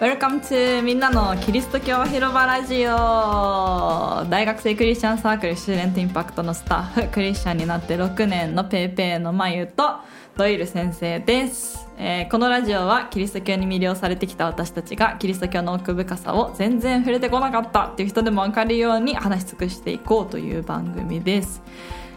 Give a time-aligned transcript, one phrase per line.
[0.00, 2.90] Welcome to みんなのキリスト教広場ラジオ。
[4.30, 9.96] 大学生クリスチャンサークルスチューデントインパクトのスタッフクリスチャンになって6年のペーペーのまゆと
[10.36, 21.60] ドイル先生です、えーこのラジオはキリスト教に魅了されてきた私たちがキリスト教の奥深さを全然触れてこなかったっていう人でも分かるように話し尽くしていこうという番組です。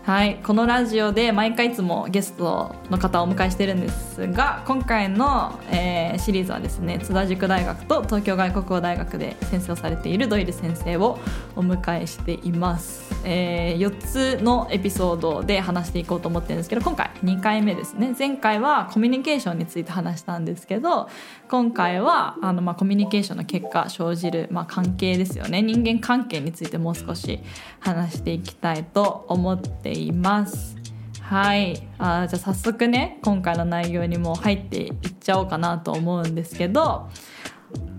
[0.03, 11.19] はい、このラジオで毎回いつもゲストの方をお迎えしてるんですが今回の、えーシリーズはですね津田塾大学と東京外国語大学で先生をされているドイル先生を
[11.55, 18.15] お迎えしています、えー4つのエピソードで話していこうと思ってるんですけど今回2回目ですね。
[18.17, 21.09] 前回はコミュニケーションについて話したんですけど
[21.49, 25.61] 今回はあの、まあ、コミュニケーションの結果生じる、まあ、関係ですよね。
[25.61, 27.39] 人間関係についてもう少し
[27.79, 30.77] 話していきたいと思っています。
[31.21, 31.87] はい。
[31.97, 37.09] あじゃあ早速ね今回の内容にも入っていっちゃおうかなと思うんですけど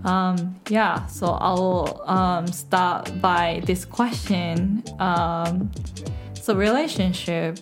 [0.03, 4.83] Um, yeah, so I'll um, start by this question.
[4.99, 5.71] Um,
[6.33, 7.59] so relationship,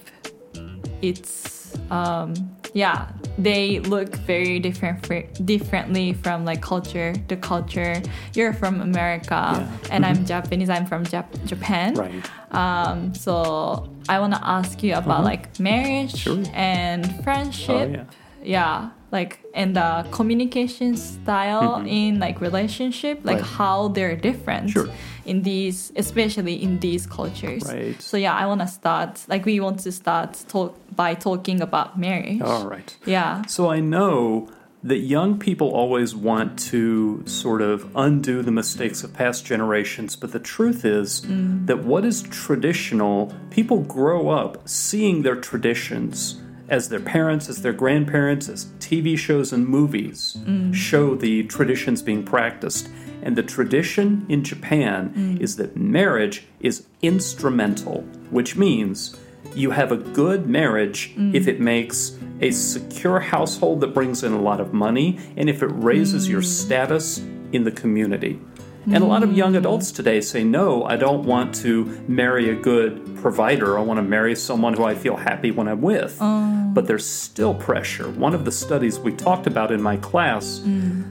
[1.01, 2.33] it's um,
[2.73, 8.01] yeah, they look very different differently from like culture to culture.
[8.33, 9.77] You're from America, Yeah.
[9.91, 10.69] and I'm Japanese.
[10.69, 11.95] I'm from Jap- Japan.
[11.95, 12.29] Right.
[12.53, 16.43] Um, so I want to ask you about like marriage Sure.
[16.53, 17.69] and friendship.
[17.89, 18.03] Oh, yeah.
[18.43, 21.87] yeah, like and the communication style mm-hmm.
[21.87, 23.45] in like relationship, like Right.
[23.45, 24.89] how they're different Sure.
[25.25, 27.63] in these, especially in these cultures.
[27.67, 28.01] Right.
[28.01, 31.99] So yeah, I want to start like we want to start talk by talking about
[31.99, 32.41] marriage.
[32.41, 32.95] All right.
[33.05, 33.45] Yeah.
[33.47, 34.49] So I know
[34.83, 40.31] that young people always want to sort of undo the mistakes of past generations, but
[40.31, 41.67] the truth is mm.
[41.67, 47.73] that what is traditional, people grow up seeing their traditions as their parents, as their
[47.73, 50.73] grandparents, as TV shows and movies mm.
[50.73, 52.89] show the traditions being practiced.
[53.21, 55.41] And the tradition in Japan mm.
[55.41, 58.01] is that marriage is instrumental,
[58.31, 59.15] which means
[59.53, 61.35] you have a good marriage mm.
[61.35, 65.61] if it makes a secure household that brings in a lot of money and if
[65.61, 67.19] it raises your status
[67.51, 68.39] in the community.
[68.85, 69.57] And a lot of young hmm.
[69.57, 73.77] adults today say, No, I don't want to marry a good provider.
[73.77, 76.17] I want to marry someone who I feel happy when I'm with.
[76.19, 76.71] Oh.
[76.73, 78.09] But there's still pressure.
[78.09, 81.03] One of the studies we talked about in my class hmm.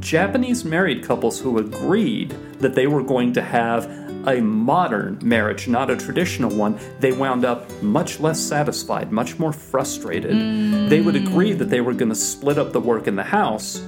[0.00, 3.86] Japanese married couples who agreed that they were going to have
[4.26, 9.52] a modern marriage, not a traditional one, they wound up much less satisfied, much more
[9.52, 10.90] frustrated.
[10.90, 11.26] They would hmm.
[11.26, 13.82] agree that they were going to split up the work in the house,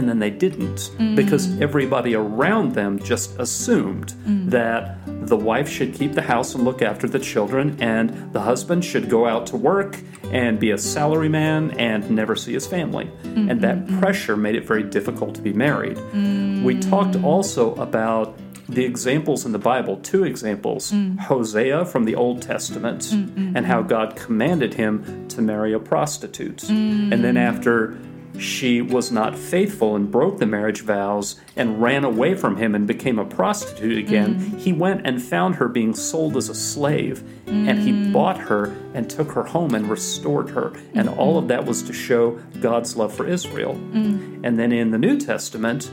[0.00, 1.60] and then they didn't because mm.
[1.60, 4.48] everybody around them just assumed mm.
[4.48, 4.96] that
[5.26, 9.10] the wife should keep the house and look after the children, and the husband should
[9.10, 9.98] go out to work
[10.32, 13.10] and be a salaryman and never see his family.
[13.24, 14.00] And that mm-hmm.
[14.00, 15.98] pressure made it very difficult to be married.
[15.98, 16.62] Mm.
[16.62, 18.38] We talked also about
[18.70, 24.16] the examples in the Bible, two examples Hosea from the Old Testament, and how God
[24.16, 26.62] commanded him to marry a prostitute.
[26.70, 27.98] And then after
[28.38, 32.86] she was not faithful and broke the marriage vows and ran away from him and
[32.86, 34.58] became a prostitute again, mm.
[34.58, 37.22] he went and found her being sold as a slave.
[37.46, 38.12] And he mm.
[38.12, 40.72] bought her and took her home and restored her.
[40.94, 41.16] And mm.
[41.16, 43.72] all of that was to show God's love for Israel.
[43.72, 45.90] And then in the New Testament,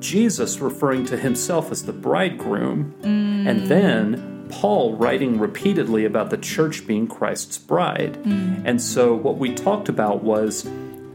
[0.00, 6.86] Jesus referring to himself as the bridegroom, and then Paul writing repeatedly about the church
[6.86, 8.16] being Christ's bride.
[8.24, 10.68] And so, what we talked about was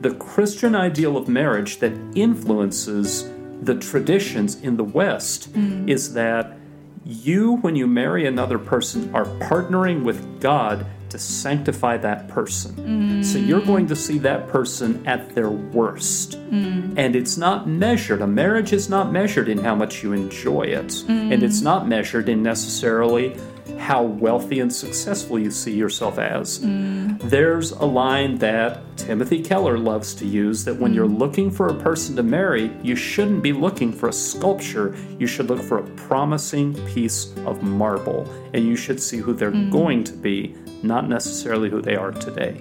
[0.03, 3.31] the Christian ideal of marriage that influences
[3.61, 5.89] the traditions in the West mm.
[5.89, 6.57] is that
[7.05, 13.23] you, when you marry another person, are partnering with God to sanctify that person.
[13.23, 13.67] So you're mm.
[13.67, 16.31] going to see that person at their worst.
[16.49, 16.95] Mm.
[16.97, 18.21] And it's not measured.
[18.21, 21.03] A marriage is not measured in how much you enjoy it.
[21.07, 23.37] And it's not measured in necessarily
[23.82, 26.60] how wealthy and successful you see yourself as.
[26.60, 31.74] There's a line that Timothy Keller loves to use that when you're looking for a
[31.74, 34.96] person to marry, you shouldn't be looking for a sculpture.
[35.18, 38.26] You should look for a promising piece of marble.
[38.54, 42.60] And you should see who they're going to be, not necessarily who they are today.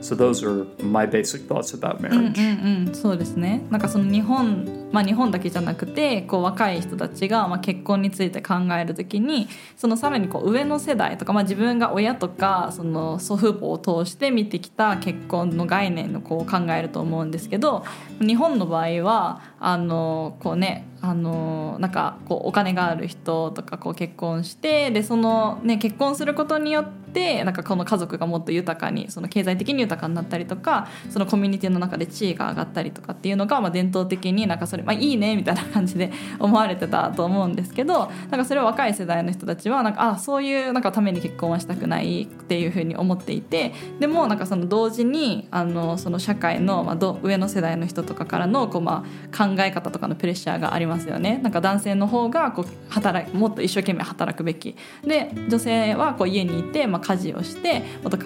[0.00, 2.38] So, those are my basic thoughts about marriage.
[2.38, 17.83] うん、そうですねなんかその日本まあ日本だけじゃなくてこう若い人たちがまあ結婚について考えるときにそのさらにこう上 上の世代とか、まあ、自分が親とかその祖父母を通して見てきた結婚の概念のこう考えると思うんですけど
[18.19, 51.39] 日本の場合はあのこうねあのなんかこうお金がある人とかこう結婚してでその、ね、結婚することによってなんかこの家族がもっと豊かにその経済的に豊かになったりとかそのコミュニティの中で地位が上がったりとかっていうのが、まあ、伝統的になんかそれ、まあ、いいねみたいな感じで 思われてたと思うんですけどなんかそれを若い世代の人たちはなんかあそういうなんかために結婚はしたくないっていうふうに思っていてでもなんかその同時にあのその社会の、まあ、ど上の世代の人とかからのこう、まあ、考え方とかのプレッシャーがありますよね。
[51.43, 58.17] なんか男性の方がこう働もっと一生懸命働くべきで女性はこう家にいて、まあ、家事をしてもっと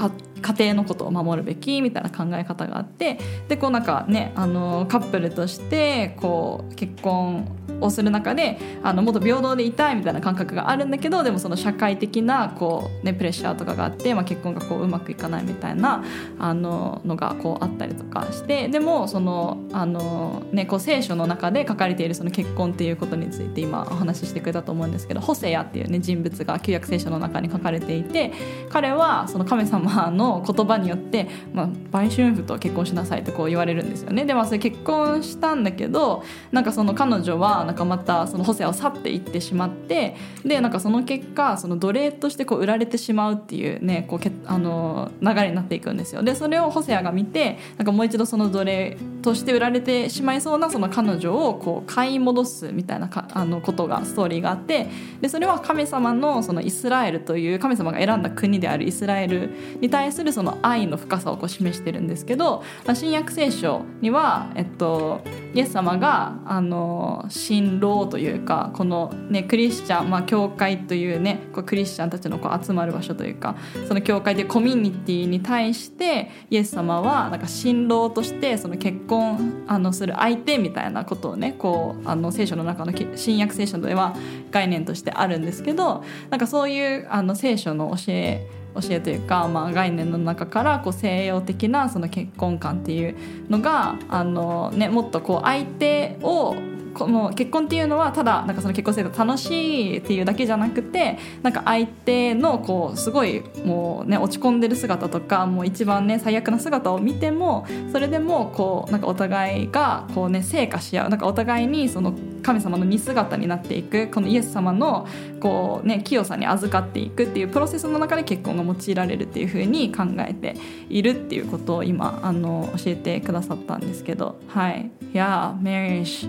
[0.44, 3.18] 家庭のことを守るべきみたいな考え方があって
[3.48, 7.48] でこうなんかねあのカップルとしてこう結婚
[7.82, 16.04] をする中であのもっと平等でいたいみたいな感覚があるんだけどでもその社会的なこう、ね、プレッシャーとかがあって、まあ、結婚がこううまくいかないみたいな
[16.40, 28.32] あののがこうあったりとかしてでもそのあの、ね、こう聖書の中で書かれているその結婚っていうことについて今お話ししてくれたと思うんですけどホセヤっていう、ね、人物が旧約聖書の中に書かれていて
[28.70, 34.26] 彼はその神様の言葉によって、まあ、売春婦と結婚しなさいってこう言われるんですよね。
[34.26, 54.88] でまあ、それ結婚したんだけどなんかその彼女はなんかまたそのホセアを去っていってしまってでなんかその結果その奴隷としてこう売られてしまうっていうねこうけあの流れになっていくんですよでそれをホセアが見てなんかもう一度その奴隷として売られてしまいそうなその彼女をこう買い戻すみたいなかあのことがストーリーがあって
[55.22, 59.50] でそれは神様のそのイスラエルという神様が選んだ国であるイスラエル
[59.80, 65.22] に対するその愛の深さをこう示してるんですけどま新約聖書には、えっと、
[65.54, 73.56] イエス様があの新郎というかこの、ね、クリスチャン、まあ、教会というねこうクリスチャンたちのこう集まる場所というか
[73.88, 84.16] その教会でコミュニティに対してイエス様はなんか新郎としてその結婚あのする相手みたいなことをねこうあの聖書の中の新約聖書では
[84.52, 93.16] 概念としてあるんですけどなんかそういうあの聖書の教え教えというか、まあ、概念の中からこう西洋的なその結婚観っていう
[93.50, 96.56] のがあの、ね、もっとこう相手を
[96.94, 112.14] この結婚っていうのはただなんかその結婚生活楽しいっていうだけじゃなくてなんか相手のこうすごいもうね落ち込んでる姿とかもう一番ね最悪な姿を見てもそれでもこうなんかお互いがこうね成果し合うなんかお互いにその
[112.44, 115.08] 神様の似姿になっていくこのイエス様の
[115.40, 120.56] こうね清さに預かっていくっていうプロセスの中で結婚が用いられるっていうふうに考えて
[120.90, 124.92] いるっていうことを今あの教えてくださったんですけどはい。
[125.14, 126.28] Yeah, marriage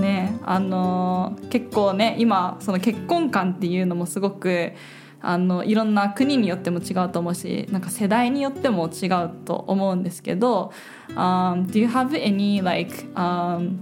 [0.00, 4.72] ねあの結構ね今その結婚観っていうのもすごく
[5.20, 10.72] あのいろんな国によっても違うと思うしなんか世代によっても違うと思うんですけど、
[11.10, 13.80] um, Do you have any like、um,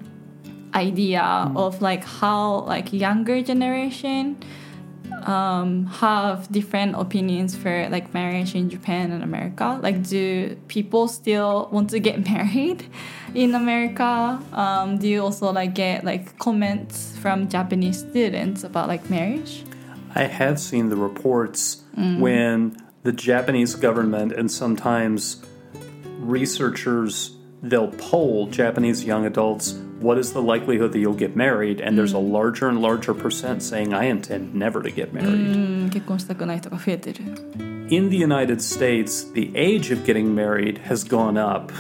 [0.73, 4.37] idea of like how like younger generation
[5.27, 9.79] um, have different opinions for like marriage in Japan and America.
[9.83, 12.87] Like, do people still want to get married
[13.35, 14.41] in America?
[14.53, 19.65] Um, do you also like get like comments from Japanese students about like marriage?
[20.15, 22.21] I have seen the reports mm.
[22.21, 25.45] when the Japanese government and sometimes
[26.19, 31.81] researchers they'll poll Japanese young adults what is the likelihood that you'll get married?
[31.81, 32.31] And there's a mm.
[32.31, 35.31] larger and larger percent saying, I intend never to get married.
[35.31, 35.91] Mm,
[37.91, 41.73] In the United States, the age of getting married has gone up.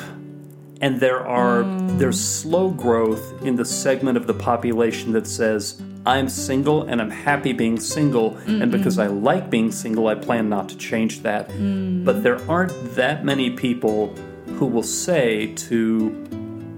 [0.80, 1.99] And there are mm.
[1.99, 7.11] there's slow growth in the segment of the population that says, I'm single and I'm
[7.11, 11.49] happy being single, and because I like being single, I plan not to change that.
[12.04, 14.14] But there aren't that many people
[14.56, 16.11] who will say to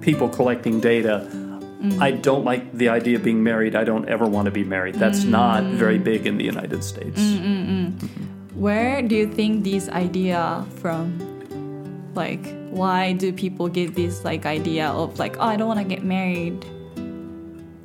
[0.09, 1.29] people collecting data.
[1.31, 2.01] Mm.
[2.01, 3.77] I don't like the idea of being married.
[3.77, 4.95] I don't ever want to be married.
[4.95, 5.29] That's mm.
[5.29, 7.21] not very big in the United States.
[7.21, 7.91] Mm-hmm.
[8.59, 11.05] Where do you think this idea from?
[12.15, 15.85] Like, why do people get this like idea of like, oh, I don't want to
[15.85, 16.65] get married?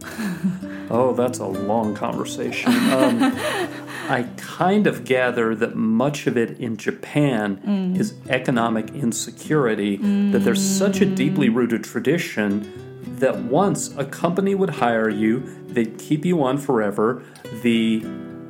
[0.89, 2.71] oh, that's a long conversation.
[2.71, 3.19] Um,
[4.09, 7.99] I kind of gather that much of it in Japan mm.
[7.99, 10.31] is economic insecurity, mm.
[10.31, 12.71] that there's such a deeply rooted tradition
[13.19, 17.23] that once a company would hire you, they'd keep you on forever.
[17.61, 18.05] The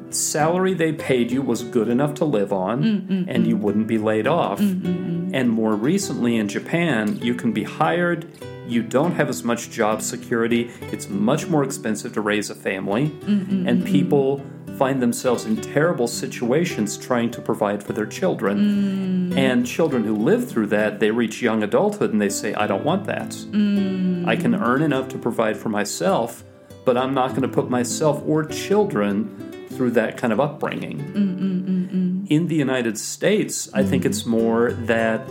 [0.10, 3.62] salary they paid you was good enough to live on, mm, mm and you mm.
[3.62, 4.60] wouldn't be laid off.
[4.60, 8.28] Mm, and more recently in Japan, you can be hired.
[8.68, 10.72] You don't have as much job security.
[10.92, 13.12] It's much more expensive to raise a family.
[13.26, 14.42] And people
[14.78, 19.32] find themselves in terrible situations trying to provide for their children.
[19.32, 19.38] Mm.
[19.38, 22.84] And children who live through that, they reach young adulthood and they say, I don't
[22.84, 23.30] want that.
[23.30, 24.28] Mm.
[24.28, 26.44] I can earn enough to provide for myself,
[26.86, 31.00] but I'm not going to put myself or children through that kind of upbringing.
[31.00, 35.28] Mm, In the United States, I think it's more that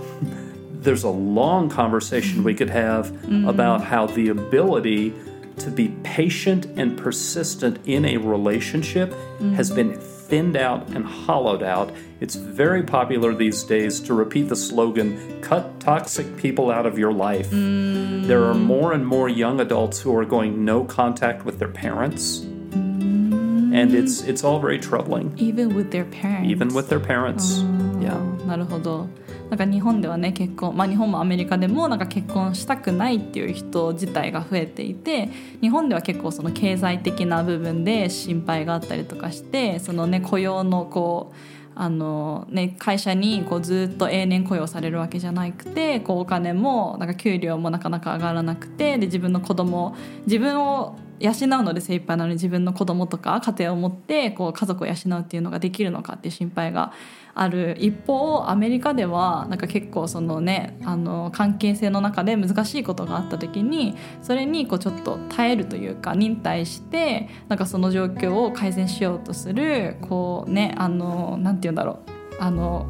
[0.81, 3.11] there's a long conversation we could have
[3.47, 5.13] about how the ability
[5.57, 9.13] to be patient and persistent in a relationship
[9.55, 11.91] has been thinned out and hollowed out.
[12.19, 17.13] It's very popular these days to repeat the slogan cut toxic people out of your
[17.13, 17.49] life.
[17.49, 22.39] There are more and more young adults who are going no contact with their parents.
[22.39, 25.33] And it's it's all very troubling.
[25.37, 27.59] even with their parents Even with their parents.
[28.01, 28.17] Yeah.
[28.47, 29.07] なるほど
[29.52, 35.28] なんか日本ではね結婚まあ日本もアメリカでもなんか結婚したくないっていう人自体が増えていて
[35.60, 41.36] 日本では結構その経済的な部分で心配があったりとかしてそのね雇用のこう
[41.74, 56.92] あのね、会社にこうずっと永年雇用されるわけじゃなくてこうお金もなんか給料もなかなか上がらなくてで自分の子供自分を養うので精一杯なのに自分の子供とか家庭を持ってこう家族を養うっていうのができるのかっていう心配が
[57.34, 57.76] ある。
[57.78, 72.12] 一方アメリカではなんか結構そのねあの関係性の中で難しいことがあった時にそれにこうちょっと耐えるというか忍耐してなんかその状況を改善しようとするこうねあのなて言うんだろう。
[72.38, 72.86] あの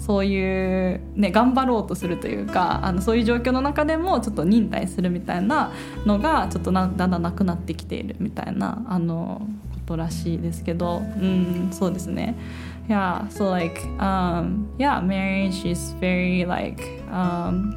[0.00, 5.72] そういう、ね、頑張ろうとするというかあのそういう状況の中でもちょっと忍耐するみたいな
[6.06, 12.34] のがちょっとだんだんなくなってきているみたいなあのことらしいですけど、うん、そうですね。
[12.88, 17.76] Yeah, so like, um, yeah, marriage is very like, um,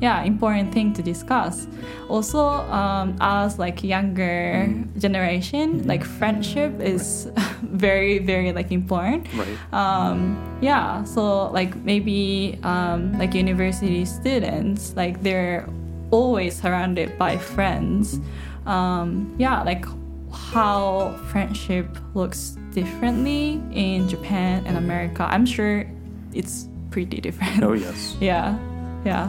[0.00, 1.66] yeah, important thing to discuss.
[2.08, 2.38] Also,
[2.70, 7.30] um, as like younger generation, like friendship is
[7.62, 9.56] very, very like important Right.
[9.72, 15.68] um, yeah so like maybe um, like university students like they're
[16.10, 18.20] always surrounded by friends
[18.66, 19.84] um, yeah like
[20.32, 25.84] how friendship looks differently in japan and america i'm sure
[26.32, 28.16] it's pretty different Oh, yes.
[28.20, 28.56] yeah
[29.04, 29.28] yeah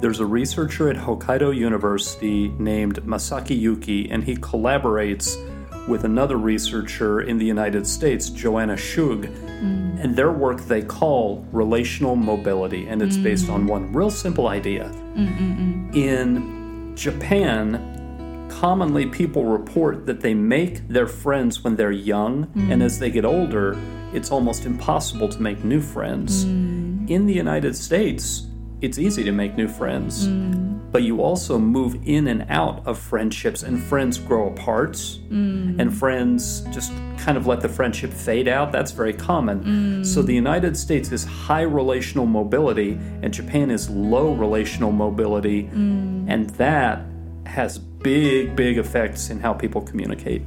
[0.00, 5.36] There's a researcher at Hokkaido University named Masaki Yuki, and he collaborates
[5.88, 9.24] with another researcher in the United States, Joanna Schug.
[9.24, 10.04] Mm.
[10.04, 13.70] And their work they call relational mobility, and it's based on mm.
[13.70, 14.90] one real simple idea.
[15.14, 22.82] Mm, in Japan, commonly people report that they make their friends when they're young, and
[22.82, 23.78] as they get older,
[24.12, 26.44] it's almost impossible to make new friends.
[26.44, 28.46] In the United States,
[28.80, 30.80] it's easy to make new friends, mm.
[30.92, 35.80] but you also move in and out of friendships, and friends grow apart, mm.
[35.80, 38.72] and friends just kind of let the friendship fade out.
[38.72, 39.64] That's very common.
[39.64, 40.06] Mm.
[40.06, 45.66] So the United States is high relational mobility, and Japan is low relational mobility,
[46.28, 47.02] and that
[47.46, 50.42] has big, big effects in how people communicate.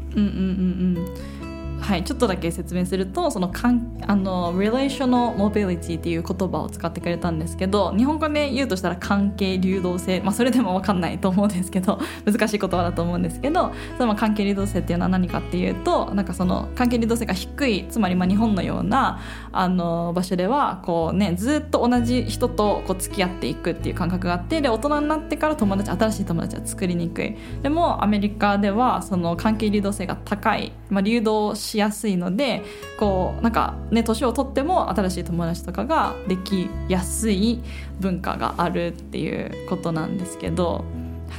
[1.81, 19.19] はい、ちょっとだけ説明するとそのかんあの relational mobility っていう言葉を使ってくれたんですけど日本語で言うとしたら関係流動性、まあ、それでも分かんないと思うんですけど 難しい言葉だと思うんですけどその関係流動性っていうのは何かっていうとなんかその関係流動性が低いつまりまあ日本のような
[19.51, 27.35] あの場所ではこう、ね、ずっと同じ人とこう付き合っていくっていう感覚があってで大人になってから友達新しい友達は作りにくい。
[27.61, 32.63] でもアメリカではその関係流動性が高い、まあ、流動しやすいので
[32.97, 37.61] こうなんかね年を取っても新しい友達とかができやすい
[37.99, 40.83] 文化があるっていうことなんですけど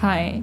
[0.01, 0.43] はい。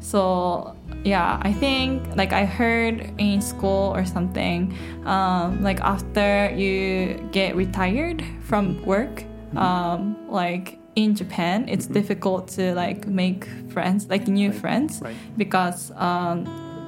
[0.00, 4.74] So yeah, I think like I heard in school or something,
[5.06, 9.24] um, like after you get retired from work,
[9.56, 15.02] um, like in Japan, it's difficult to like make friends, like new friends,
[15.38, 16.44] because um,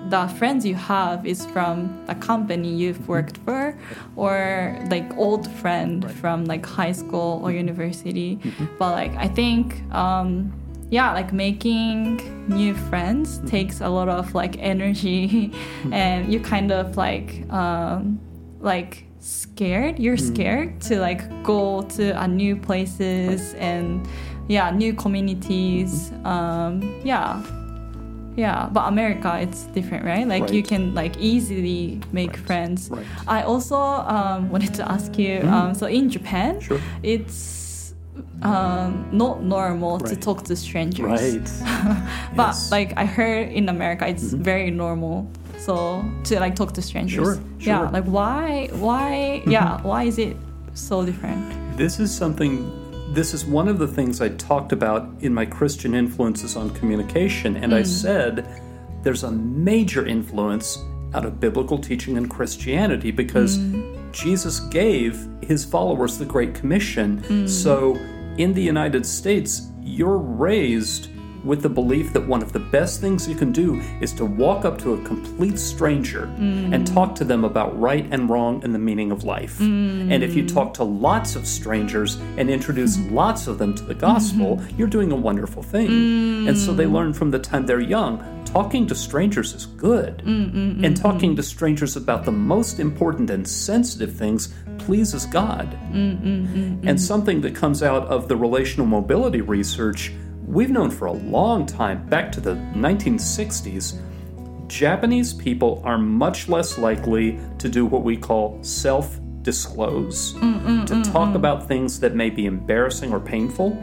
[0.09, 3.77] the friends you have is from the company you've worked for,
[4.17, 8.39] or like old friend from like high school or university.
[8.79, 9.83] But like I think.
[9.93, 10.53] Um,
[10.89, 15.53] yeah like making new friends takes a lot of like energy
[15.91, 18.21] and you kind of like um
[18.61, 19.99] like scared.
[19.99, 24.07] You're scared to like go to a new places and
[24.49, 26.13] yeah new communities.
[26.25, 27.43] Um yeah
[28.37, 32.47] yeah but america it's different right like you can like easily make Right.
[32.47, 33.07] friends Right.
[33.27, 36.81] i also um, wanted to ask you um, so in japan Sure.
[37.03, 37.95] it's
[38.43, 41.05] um, not normal to talk to strangers.
[41.07, 41.51] Right.
[42.37, 42.71] But Yes.
[42.71, 45.27] like I heard in America, it's very normal.
[45.59, 47.15] So to like talk to strangers.
[47.15, 47.73] Sure, sure.
[47.73, 47.89] Yeah.
[47.91, 48.69] Like why?
[48.73, 49.43] Why?
[49.47, 49.81] Yeah.
[49.83, 50.37] Why is it
[50.75, 51.41] so different?
[51.77, 52.71] This is something,
[53.17, 57.57] this is one of the things I talked about in my Christian influences on communication.
[57.57, 57.87] And I mm.
[57.87, 58.47] said
[59.03, 60.77] there's a major influence
[61.15, 64.13] out of biblical teaching and Christianity because mm.
[64.13, 67.23] Jesus gave his followers the Great Commission.
[67.23, 67.49] Mm.
[67.49, 67.95] So
[68.37, 71.09] in the United States, you're raised
[71.47, 74.65] with the belief that one of the best things you can do is to walk
[74.65, 76.95] up to a complete stranger and mm.
[76.95, 79.59] talk to them about right and wrong and the meaning of life.
[79.59, 80.13] Mm.
[80.13, 83.15] And if you talk to lots of strangers and introduce mm-hmm.
[83.15, 84.77] lots of them to the gospel, mm-hmm.
[84.77, 86.49] you're doing a wonderful thing.
[86.49, 86.93] And so they mm.
[86.93, 90.23] learn from the time they're young talking to strangers is good.
[90.85, 95.67] and talking to strangers about the most important and sensitive things pleases God.
[95.93, 100.13] And something that comes out of the relational mobility research
[100.47, 104.01] we've known for a long time, back to the 1960s,
[104.69, 110.61] Japanese people are much less likely to do what we call self disclose, mm, mm,
[110.61, 113.79] mm, to talk about things that may be embarrassing or painful.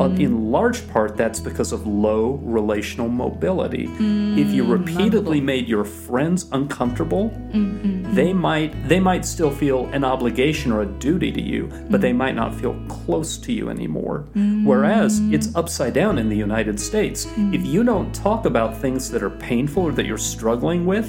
[0.00, 3.88] Uh, in large part, that's because of low relational mobility.
[4.42, 7.32] If you repeatedly made your friends uncomfortable,
[8.18, 12.12] they might they might still feel an obligation or a duty to you, but they
[12.12, 14.18] might not feel close to you anymore.
[14.64, 17.26] Whereas it's upside down in the United States.
[17.56, 21.06] If you don't talk about things that are painful or that you're struggling with,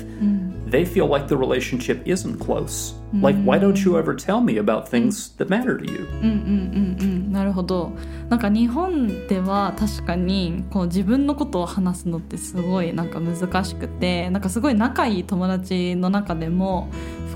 [0.70, 2.94] they feel like the relationship isn't close.
[3.14, 6.08] Like, why don't you ever tell me about things that matter to you?
[6.22, 7.92] うんなるほど
[8.30, 16.90] なんか日本では確かにこう自分のことを話すのってすごいなんか難しくてなんかすごい仲いい友達の中でも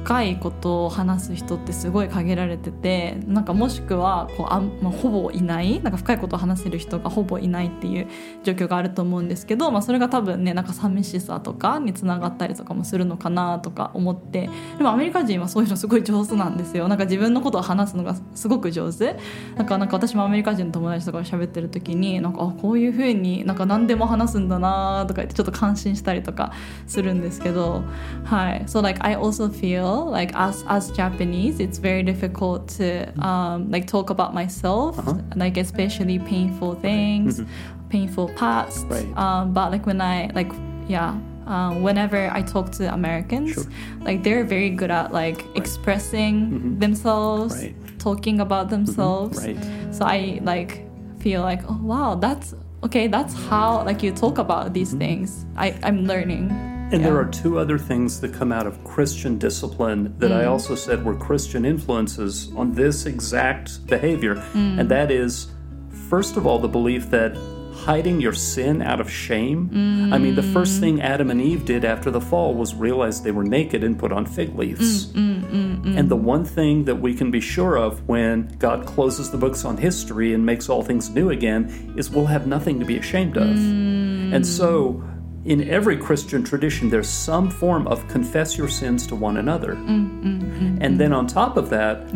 [0.03, 8.07] 深いことを話す人ってすごい限られててなんかもしくはこうあん、まあ、ほぼいないなんか深いことを話せる人がほぼいないっていう
[8.43, 19.15] 状況があると思うんですけど、まあ、それが多分ねなんか寂しさとかにつながったりとかもするのかなとか思ってでもアメリカ人はそういうのすごい上手なんですよなんか自分のことを話すのがすごく上手
[19.55, 26.51] なんかなんか私もアメリカ人の友達とかと喋ってる時になんかあこういう風になんか何でも話すんだなとか言ってちょっと感心したりとか
[26.87, 27.83] するんですけど
[28.23, 33.85] はい So like I also feel like as as Japanese it's very difficult to um, like
[33.85, 34.97] talk about myself
[35.35, 37.43] like especially painful things
[37.89, 40.51] painful past um, but like when I like
[40.87, 41.15] yeah
[41.51, 43.65] um, whenever I talk to Americans, Sure.
[44.01, 46.79] like they're very good at like expressing mm-hmm.
[46.79, 47.75] themselves, Right.
[47.99, 48.85] talking about mm-hmm.
[48.85, 49.45] themselves.
[49.45, 49.57] Right.
[49.91, 50.87] So I like
[51.19, 53.07] feel like, oh wow, that's okay.
[53.07, 54.99] That's how like you talk about these mm-hmm.
[54.99, 55.45] things.
[55.57, 56.49] I I'm learning.
[56.93, 60.51] And there are two other things that come out of Christian discipline that I mm.
[60.51, 64.35] also said were Christian influences on this exact behavior.
[64.35, 64.77] Mm.
[64.77, 65.47] And that is,
[66.09, 67.31] first of all, the belief that
[67.85, 69.69] hiding your sin out of shame.
[70.13, 73.31] I mean, the first thing Adam and Eve did after the fall was realize they
[73.31, 75.07] were naked and put on fig leaves.
[75.07, 78.85] Mm, mm, mm, and the one thing that we can be sure of when God
[78.85, 82.79] closes the books on history and makes all things new again is we'll have nothing
[82.79, 83.49] to be ashamed of.
[84.33, 85.03] And so,
[85.43, 89.73] in every Christian tradition, there's some form of confess your sins to one another.
[89.73, 90.77] Mm, mm, mm, mm.
[90.81, 92.13] and then on top of that,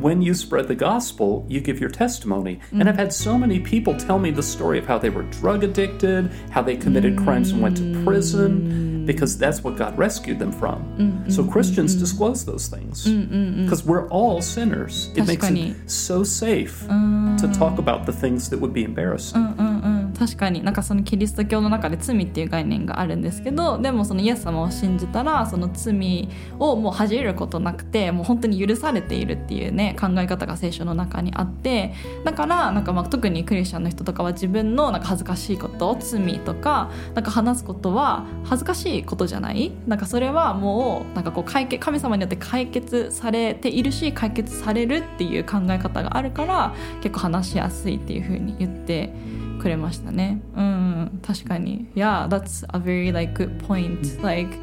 [0.00, 2.60] when you spread the gospel, you give your testimony.
[2.72, 2.88] And mm.
[2.88, 6.30] I've had so many people tell me the story of how they were drug addicted,
[6.50, 9.06] how they committed crimes and went to prison, mm.
[9.06, 11.24] because that's what God rescued them from.
[11.28, 15.10] So Christians disclose those things because we're all sinners.
[15.14, 17.36] It makes it so safe uh.
[17.38, 19.40] to talk about the things that would be embarrassing.
[19.40, 31.92] Uh, uh, 確かになんかそのキリスト教の中で罪っていう概念があるんですけどでもそのイエス様を信じたらその罪をもう恥じることなくてもう本当に許されているっていうね考え方が聖書の中にあって
[32.24, 39.72] だからなんかまあ特にクリスチャンの人とかは自分のなんか恥ずかしいこと罪とかなんか話すことは恥ずかしいことじゃない？
[39.86, 49.12] なんかそれはもうなんかこう解決神様によって解決されているし解決されるっていう考え方があるから結構話しやすいっていうふうに言って
[49.61, 50.41] くれましたね。
[50.55, 51.87] うん、確かに。
[51.95, 54.21] Yeah, that's a very like good point.
[54.23, 54.57] Like,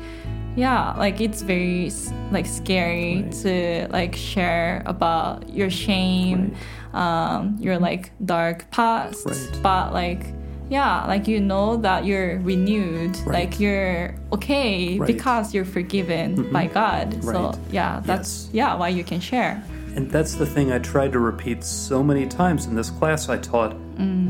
[0.56, 1.90] yeah, like it's very
[2.32, 6.52] like scary to like share about your shame,
[6.92, 9.62] um, your like dark past, Right.
[9.62, 10.34] but like.
[10.70, 13.48] Yeah, like you know that you're renewed, Right.
[13.48, 15.06] like you're okay Right.
[15.06, 17.24] because you're forgiven by God.
[17.24, 17.56] So Right.
[17.72, 19.62] yeah, that's yeah why you can share.
[19.96, 23.38] And that's the thing I tried to repeat so many times in this class I
[23.38, 23.74] taught.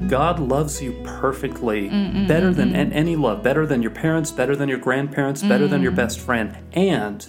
[0.08, 1.88] God loves you perfectly,
[2.26, 5.82] better than an- any love, better than your parents, better than your grandparents, better than
[5.82, 6.56] your best friend.
[6.72, 7.26] And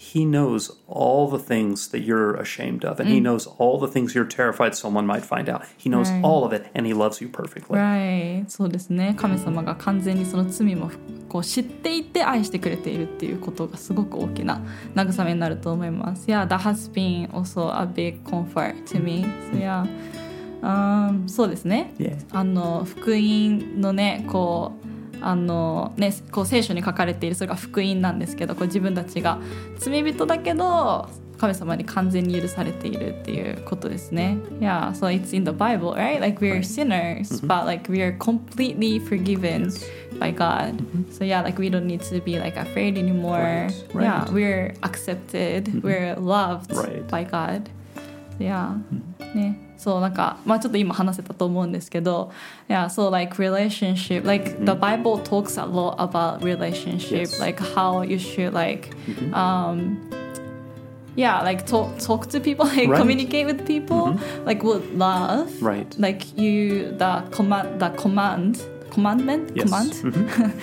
[0.00, 4.14] He knows all the things that you're ashamed of, and He knows all the things
[4.14, 5.62] you're terrified someone might find out.
[5.76, 6.22] He knows Right.
[6.22, 7.76] all of it, and He loves you perfectly.
[7.76, 8.44] Right.
[8.48, 10.92] そうですね神様が完全にその罪も
[11.28, 14.62] こう知っていて愛してくれているっていうことがすごく大きな
[14.94, 16.28] 慰めになると思います。
[16.30, 19.26] Yeah, that has been also a big comfort to me.
[19.52, 19.84] So yeah.
[20.63, 21.93] Um, そうですね。
[21.97, 22.17] Yeah.
[22.31, 29.39] あの福音のねこうあの、ね、こう聖書に書かれているそれが福音なんですけどこう自分たちが
[29.77, 34.37] 罪人だけど神様に完全に許されているっていうことですね。
[34.61, 36.21] Yeah, so it's in the Bible, right?
[36.21, 39.69] Like we're sinners, but like we are completely forgiven
[40.19, 40.81] by God.
[41.11, 43.67] So yeah, like we don't need to be like afraid anymore.
[43.93, 46.71] Yeah, we're accepted, we're loved
[47.09, 47.69] by God.
[48.39, 48.77] Yeah.
[49.35, 49.62] ね。
[49.83, 50.37] So like, well,
[52.69, 57.39] yeah, so like relationship, like the Bible talks a lot about relationship, yes.
[57.39, 59.33] like how you should like, mm-hmm.
[59.33, 60.09] um,
[61.15, 62.97] yeah, like talk talk to people, like right.
[62.97, 64.45] communicate with people, mm-hmm.
[64.45, 65.93] like with love, right?
[65.99, 69.64] Like you the command the command commandment Yes.
[69.64, 69.92] command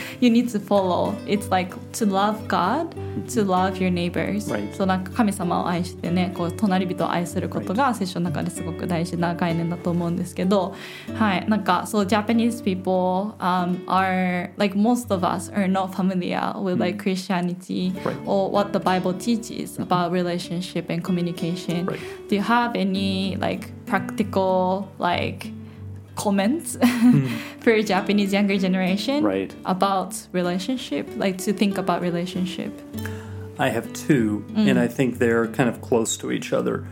[0.20, 2.94] you need to follow it's like to love God
[3.30, 4.74] to love your neighbors、 Right.
[4.74, 10.74] そうなんか神様を愛してねこう隣人を愛することが聖書の中ですごく大事な概念だと思うんですけど
[11.18, 18.18] はいなんかそう Japanese people、um, are like most of us are not familiar with like Christianity Right.
[18.26, 22.00] or what the Bible teaches about relationship and communication Right.
[22.28, 25.52] do you have any like practical like
[26.20, 26.78] comments
[27.60, 29.54] for Japanese younger generation Right.
[29.66, 32.72] about relationship like to think about relationship
[33.58, 36.84] I have two, and I think they're kind of close to each other.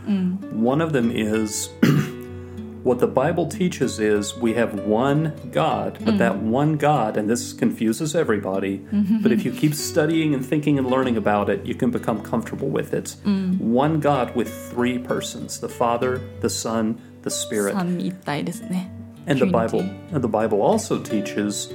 [0.50, 1.68] One of them is
[2.84, 7.52] what the Bible teaches is we have one God, but that one God, and this
[7.52, 8.80] confuses everybody,
[9.22, 12.68] but if you keep studying and thinking and learning about it, you can become comfortable
[12.68, 13.14] with it.
[13.58, 17.74] One God with three persons the Father, the Son, the Spirit.
[17.74, 18.90] 三位一体ですね
[19.29, 21.73] And the Bible and the Bible also teaches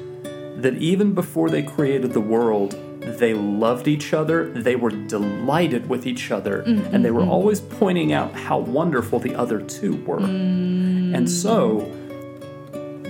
[0.56, 6.06] that even before they created the world, they loved each other, they were delighted with
[6.06, 7.28] each other, mm, and they mm, were mm.
[7.28, 10.18] always pointing out how wonderful the other two were.
[10.18, 11.80] And so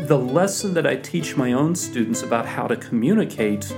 [0.06, 3.74] the lesson that I teach my own students about how to communicate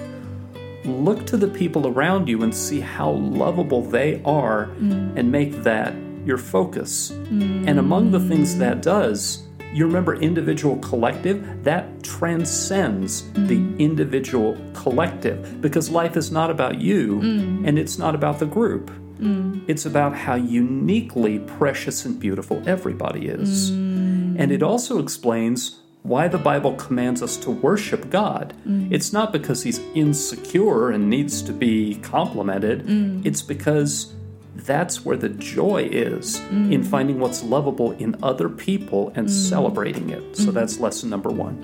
[0.85, 5.94] look to the people around you and see how lovable they are and make that
[6.24, 7.11] your focus.
[7.11, 9.45] And among the things that does,
[9.76, 17.20] you remember individual collective, that transcends the individual collective because life is not about you
[17.20, 17.68] mm.
[17.68, 18.90] and it's not about the group.
[19.18, 19.62] Mm.
[19.68, 23.70] It's about how uniquely precious and beautiful everybody is.
[23.70, 24.36] Mm.
[24.38, 28.54] And it also explains why the Bible commands us to worship God.
[28.90, 32.84] It's not because he's insecure and needs to be complimented,
[33.26, 34.14] it's because
[34.64, 40.36] that's where the joy is in finding what's lovable in other people and celebrating it.
[40.36, 41.60] So that's lesson number one.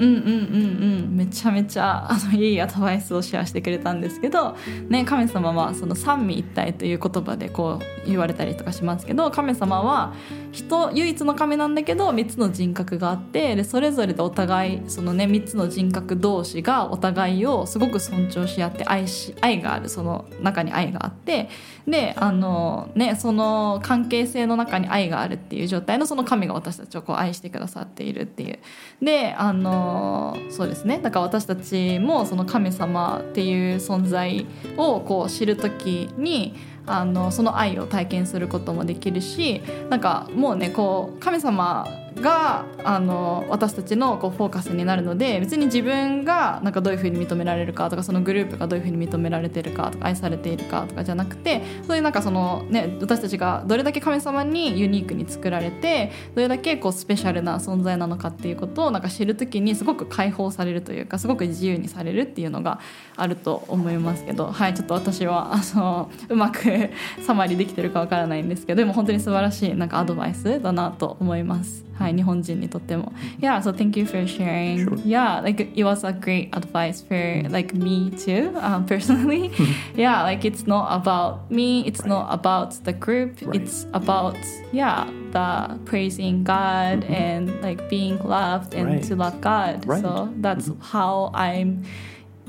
[1.16, 4.56] めちゃめちゃあのいいアドバイスをシェアしてくれたんですけど、
[4.88, 10.14] ね、神様はその三位一体という言葉でこう言われたりとかしますけど神様は
[10.50, 21.48] 人唯一の神なんだけど3つの人格があってでそれぞれでお互いその、ね、3つの人格同士がお互いをすごく尊重し合って愛し愛があるその中に愛があって
[21.86, 28.58] であの、ね、その関係性の中に愛があるっていう状態のその神が私たちをこう愛してくださっているっていう。
[29.02, 36.54] であのそうですねだから私たちもその神様っていう存在をこう知る時に
[36.86, 41.86] あのその愛を体験することもできるしなんかもうねこう神様
[42.20, 62.80] があの私たちのこうフォーカスになるので別に自分がなんかどういうふうに認められるかとかそのグループがどういうふうに認められてるかとか愛されているかとかじゃなくてそういうなんかその、ね、私たちがどれだけ神様にユニークに作られてどれだけこうスペシャルな存在なのかっていうことをなんか知る時にすごく解放されるというかすごく自由にされるっていうのが
[63.16, 66.60] あると思いますけどはいちょっと私はあのうまく
[67.24, 71.91] サマリーできてるかわからないんですけどでも本当に素晴らしいなんかアドバイスだなと思います。
[71.97, 73.11] はい、日本人にとっても。
[73.39, 74.85] Yeah, so thank you for sharing.
[74.87, 74.97] Sure.
[75.03, 77.15] Yeah, like it was a great advice for
[77.49, 79.49] like me too, um, personally.
[79.95, 83.61] yeah, like it's not about me, it's not about the group, Right.
[83.61, 84.37] it's about
[84.71, 89.03] yeah, the praising God and like being loved and Right.
[89.03, 89.83] to love God.
[89.87, 90.01] Right.
[90.01, 91.83] So that's how I'm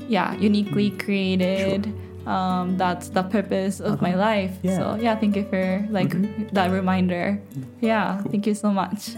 [0.07, 1.91] yeah, uniquely created.
[2.26, 4.18] Um, that's the purpose of my uh-huh.
[4.18, 4.52] life.
[4.62, 4.76] Yeah.
[4.78, 6.54] So yeah, thank you for like mm-hmm.
[6.54, 7.40] that reminder.
[7.80, 9.14] Yeah, thank you so much.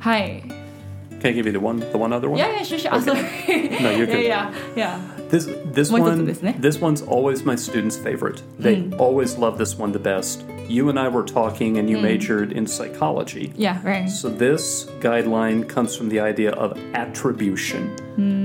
[0.00, 0.42] Hi.
[1.22, 2.38] Can I give you the one the one other one?
[2.38, 2.94] Yeah, yeah, sure, sure.
[2.94, 3.14] Okay.
[3.46, 3.68] sorry.
[3.82, 4.24] No, you're good.
[4.24, 5.00] yeah, yeah,
[5.30, 6.52] This this one tonto desu ne.
[6.58, 8.42] this one's always my students' favorite.
[8.58, 9.00] They hmm.
[9.00, 10.42] always love this one the best.
[10.72, 12.06] You and I were talking and you mm-hmm.
[12.06, 13.52] majored in psychology.
[13.56, 13.78] yeah.
[13.84, 14.08] Right.
[14.08, 17.94] So this guideline comes from the idea of attribution.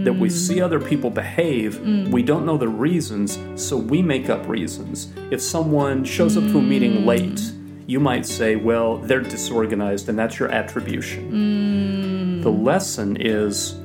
[0.04, 0.32] That we mm.
[0.32, 2.10] see other people behave, mm.
[2.10, 5.12] we don't know the reasons, so we make up reasons.
[5.32, 7.06] If someone shows up to a meeting mm.
[7.06, 7.42] late,
[7.86, 12.42] you might say, well, they're disorganized, and that's your attribution.
[12.42, 13.76] The lesson is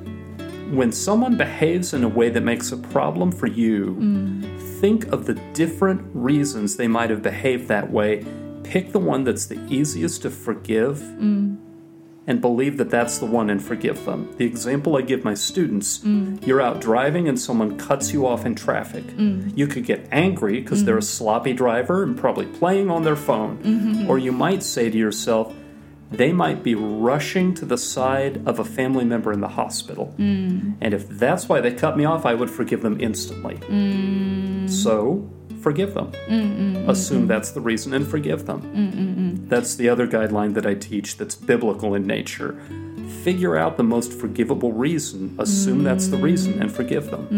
[0.73, 3.97] when someone behaves in a way that makes a problem for you,
[4.83, 8.27] think of the different reasons they might have behaved that way.
[8.65, 11.57] Pick the one that's the easiest to forgive mm.
[12.27, 14.35] and believe that that's the one and forgive them.
[14.39, 16.45] The example I give my students mm.
[16.45, 19.05] you're out driving and someone cuts you off in traffic.
[19.05, 19.57] Mm.
[19.57, 23.59] You could get angry because they're a sloppy driver and probably playing on their phone.
[23.59, 24.11] Mm-hmm.
[24.11, 25.55] Or you might say to yourself,
[26.11, 30.13] they might be rushing to the side of a family member in the hospital.
[30.81, 33.61] And if that's why they cut me off, I would forgive them instantly.
[34.65, 34.71] Mm.
[34.71, 36.13] So, forgive them.
[36.29, 38.61] Mm, mm, assume that's the reason and forgive them.
[39.49, 42.59] That's the other guideline that I teach that's biblical in nature.
[43.23, 47.29] Figure out the most forgivable reason, assume that's the reason, and forgive them.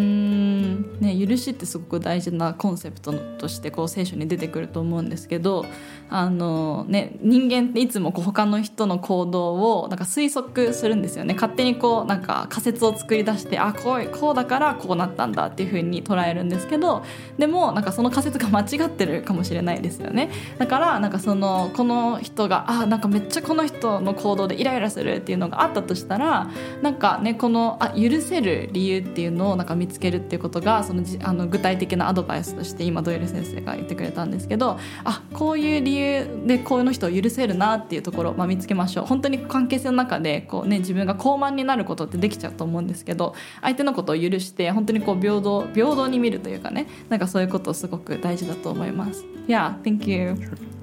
[1.01, 5.66] ね、許しってすごく大事なコンセプトとしてこう聖書に出てくると思うんですけど
[6.11, 11.35] あの、ね、人間っていつもこう他の人の行動をなんか推測するんですよね。
[11.35, 17.03] 勝手にこうなんか仮説を作り出してあこうこうだからこうなったんだっていうふうに捉えるんですけど
[17.38, 20.31] でもなんかその仮説が間違ってるかもしれないですよね。
[20.59, 26.51] だからなんかそのこの人があなんかめっちゃこの人の行動でイライラするっていうのがあったとしたら
[26.83, 49.25] なんかねこのあ許せる理由っていうのをなんか見つけるっていうことがそのじあの具体的なアドバイスとして今ドイル先生が言ってくれたんですけどあこういう理由でこの人を許せるなっていうところを、まあ、見つけましょう本当に関係性の中でこう、ね、自分が高慢になることってできちゃうと思うんですけど相手のことを許して本当にこう平等平等に見るというかねなんかそういうことすごく大事だと思います。
[49.47, 50.35] Yeah, thank you.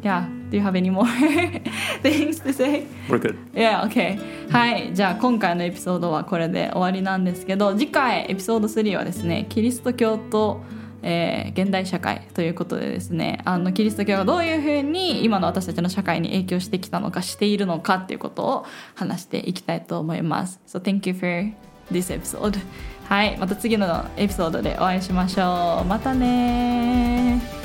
[0.04, 1.06] Yeah, do you have any more
[2.04, 2.86] things to say?
[3.10, 3.38] We're good.
[3.54, 4.20] Yeah, okay.
[4.52, 10.62] はい、じゃあ今回のエピソードはこれで終わりなんですけど次回エピソード3はですねキリスト教と、
[11.02, 20.60] えー現代社会ということでですねあのキリスト教がどういうふうに今の私たちの社会に影響してきたのかしているのかっていうことを話していきたいと思います。
[20.68, 21.52] So thank you for
[21.92, 22.60] this episode.
[23.06, 25.86] はい、また次のエピソードでお会いしましょう。
[25.86, 27.61] またね